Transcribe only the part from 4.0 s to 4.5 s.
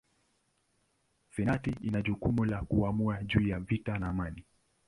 amani.